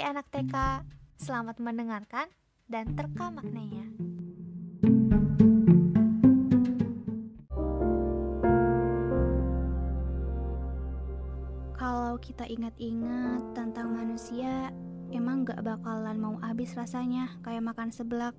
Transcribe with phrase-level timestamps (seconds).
[0.00, 0.56] Hai anak TK,
[1.20, 2.32] selamat mendengarkan
[2.72, 3.84] dan terka maknanya.
[11.76, 14.72] Kalau kita ingat-ingat tentang manusia,
[15.12, 18.32] emang gak bakalan mau habis rasanya kayak makan seblak.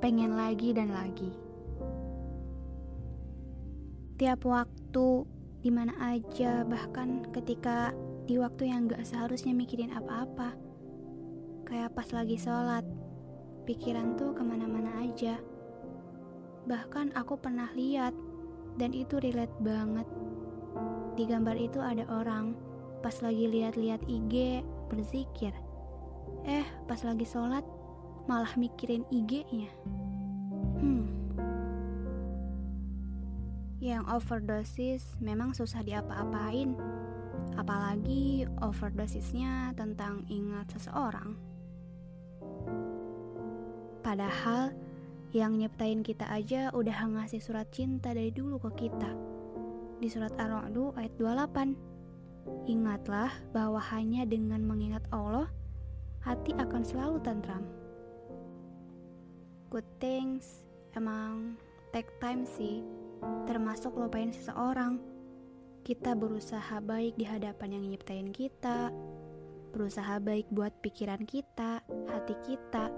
[0.00, 1.28] Pengen lagi dan lagi.
[4.16, 5.28] Tiap waktu,
[5.60, 7.92] di mana aja, bahkan ketika
[8.28, 10.52] di waktu yang gak seharusnya mikirin apa-apa.
[11.64, 12.84] Kayak pas lagi sholat,
[13.64, 15.40] pikiran tuh ke mana-mana aja.
[16.68, 18.12] Bahkan aku pernah lihat,
[18.76, 20.04] dan itu relate banget.
[21.16, 22.52] Di gambar itu ada orang,
[23.00, 24.60] pas lagi lihat-lihat IG,
[24.92, 25.56] berzikir.
[26.44, 27.64] Eh, pas lagi sholat,
[28.28, 29.72] malah mikirin IG-nya.
[30.84, 31.08] Hmm.
[33.80, 36.76] Yang overdosis memang susah diapa-apain
[37.56, 41.38] apalagi overdosisnya tentang ingat seseorang.
[44.04, 44.72] Padahal
[45.36, 49.12] yang nyiptain kita aja udah ngasih surat cinta dari dulu ke kita.
[50.00, 52.68] Di surat Ar-Ra'd ayat 28.
[52.68, 55.52] Ingatlah bahwa hanya dengan mengingat Allah,
[56.24, 57.64] hati akan selalu tentram.
[59.68, 60.64] Good things
[60.96, 61.60] emang
[61.92, 62.80] take time sih,
[63.44, 64.96] termasuk lupain seseorang
[65.88, 68.92] kita berusaha baik di hadapan yang nyiptain kita,
[69.72, 71.80] berusaha baik buat pikiran kita,
[72.12, 72.92] hati kita,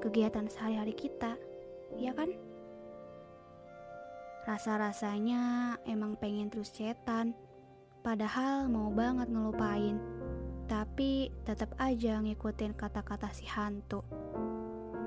[0.00, 1.36] kegiatan sehari-hari kita,
[2.00, 2.32] ya kan?
[4.48, 7.36] Rasa-rasanya emang pengen terus cetan,
[8.00, 10.00] padahal mau banget ngelupain,
[10.64, 14.00] tapi tetap aja ngikutin kata-kata si hantu.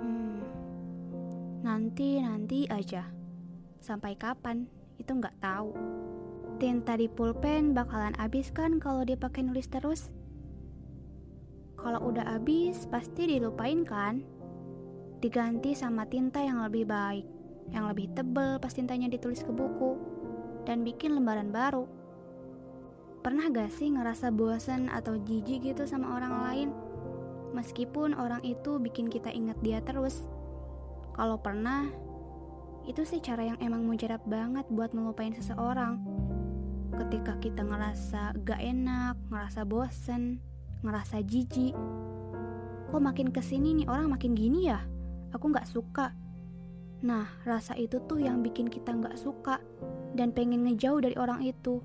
[0.06, 0.46] Hmm,
[1.66, 3.10] nanti-nanti aja.
[3.82, 4.70] Sampai kapan?
[5.02, 6.06] Itu nggak tahu.
[6.58, 10.10] Tinta di pulpen bakalan habis kan kalau dipakai nulis terus?
[11.78, 14.26] Kalau udah habis, pasti dilupain kan?
[15.22, 17.30] Diganti sama tinta yang lebih baik,
[17.70, 20.02] yang lebih tebel pas tintanya ditulis ke buku,
[20.66, 21.86] dan bikin lembaran baru.
[23.22, 26.70] Pernah gak sih ngerasa bosan atau jijik gitu sama orang lain?
[27.54, 30.26] Meskipun orang itu bikin kita ingat dia terus.
[31.14, 31.86] Kalau pernah,
[32.90, 36.17] itu sih cara yang emang mujarab banget buat melupain seseorang
[36.98, 40.42] ketika kita ngerasa gak enak, ngerasa bosen,
[40.82, 41.78] ngerasa jijik.
[42.90, 44.82] Kok makin ke sini nih orang makin gini ya?
[45.36, 46.16] Aku gak suka.
[47.06, 49.62] Nah, rasa itu tuh yang bikin kita gak suka
[50.18, 51.78] dan pengen ngejauh dari orang itu.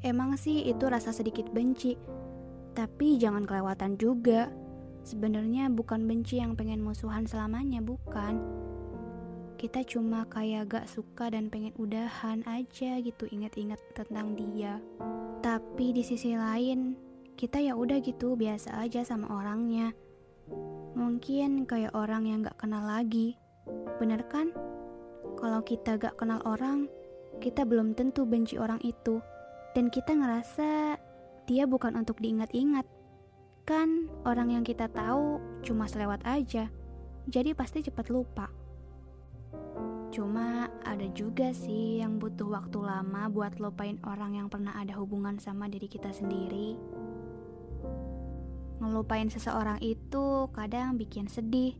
[0.00, 1.92] Emang sih itu rasa sedikit benci,
[2.72, 4.48] tapi jangan kelewatan juga.
[5.04, 8.40] Sebenarnya bukan benci yang pengen musuhan selamanya, bukan
[9.60, 14.80] kita cuma kayak gak suka dan pengen udahan aja gitu inget-inget tentang dia.
[15.44, 16.96] Tapi di sisi lain
[17.36, 19.92] kita ya udah gitu biasa aja sama orangnya.
[20.96, 23.36] Mungkin kayak orang yang gak kenal lagi.
[24.00, 24.56] Bener kan?
[25.36, 26.88] Kalau kita gak kenal orang
[27.44, 29.20] kita belum tentu benci orang itu.
[29.76, 30.96] Dan kita ngerasa
[31.44, 32.88] dia bukan untuk diingat-ingat.
[33.68, 36.72] Kan orang yang kita tahu cuma selewat aja
[37.28, 38.48] jadi pasti cepat lupa
[40.10, 45.38] Cuma ada juga sih yang butuh waktu lama buat lupain orang yang pernah ada hubungan
[45.38, 46.74] sama diri kita sendiri.
[48.82, 51.78] Ngelupain seseorang itu kadang bikin sedih.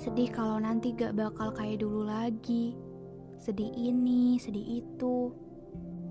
[0.00, 2.72] Sedih kalau nanti gak bakal kayak dulu lagi.
[3.36, 5.34] Sedih ini, sedih itu.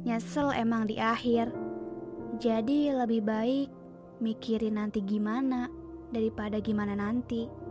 [0.05, 1.49] Nyesel emang di akhir.
[2.37, 3.67] Jadi lebih baik
[4.21, 5.71] mikirin nanti gimana
[6.13, 7.66] daripada gimana nanti.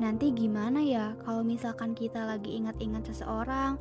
[0.00, 3.76] Nanti gimana ya kalau misalkan kita lagi ingat-ingat seseorang,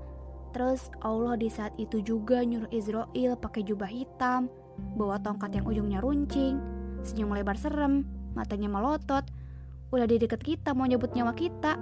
[0.51, 4.51] terus Allah di saat itu juga nyuruh Israel pakai jubah hitam,
[4.99, 6.59] bawa tongkat yang ujungnya runcing,
[7.07, 8.03] senyum lebar serem,
[8.35, 9.23] matanya melotot,
[9.95, 11.79] udah di deket kita mau nyebut nyawa kita.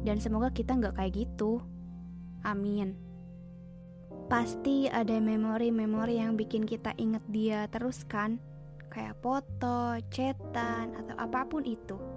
[0.00, 1.60] Dan semoga kita nggak kayak gitu.
[2.48, 2.96] Amin.
[4.32, 8.40] Pasti ada memori-memori yang bikin kita inget dia terus kan?
[8.88, 12.15] Kayak foto, cetan, atau apa pun itu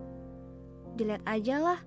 [0.99, 1.79] dilihat aja lah.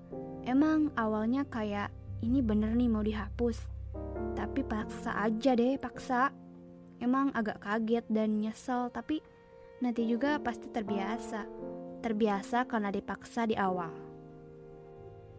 [0.49, 1.93] Emang awalnya kayak
[2.25, 3.61] ini bener nih mau dihapus.
[4.33, 6.33] Tapi paksa aja deh, paksa.
[6.97, 9.21] Emang agak kaget dan nyesel, tapi
[9.85, 11.45] nanti juga pasti terbiasa.
[12.01, 13.93] Terbiasa karena dipaksa di awal.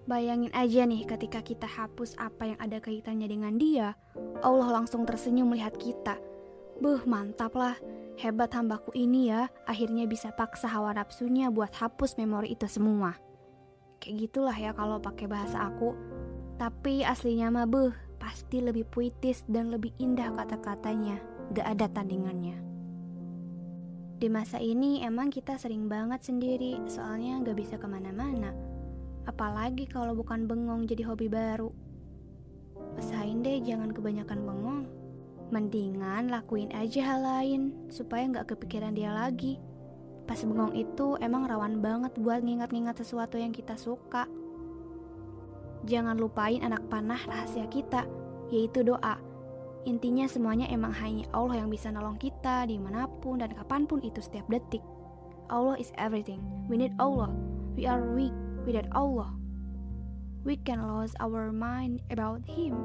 [0.04, 3.96] Bayangin aja nih ketika kita hapus apa yang ada kaitannya dengan dia,
[4.44, 6.20] Allah langsung tersenyum melihat kita.
[6.84, 7.80] Buh, mantap lah.
[8.20, 13.16] Hebat hambaku ini ya, akhirnya bisa paksa hawa nafsunya buat hapus memori itu semua
[14.04, 15.96] kayak gitulah ya kalau pakai bahasa aku
[16.60, 21.24] tapi aslinya mah beh pasti lebih puitis dan lebih indah kata-katanya
[21.56, 22.60] gak ada tandingannya
[24.24, 28.56] Di masa ini emang kita sering banget sendiri, soalnya gak bisa ke mana-mana.
[29.28, 31.68] Apalagi kalau bukan bengong jadi hobi baru.
[32.96, 34.88] Usahain deh jangan kebanyakan bengong.
[35.52, 39.60] Mendingan lakuin aja hal lain, supaya gak kepikiran dia lagi.
[40.24, 44.26] Pas bengong itu emang rawan banget buat ngingat-ngingat sesuatu yang kita suka.
[45.84, 48.08] Jangan lupain anak panah rahasia kita,
[48.48, 49.20] yaitu doa.
[49.84, 54.00] Intinya semuanya emang hanya Allah yang bisa nolong kita di mana pun dan kapan pun
[54.00, 54.80] itu setiap detik.
[55.52, 56.40] Allah is everything.
[56.72, 57.36] We need Allah.
[57.76, 58.32] We are weak
[58.64, 59.36] without Allah.
[60.48, 62.80] We can lose our mind about Him.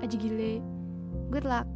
[0.00, 0.64] Aji gile.
[1.28, 1.68] Good luck.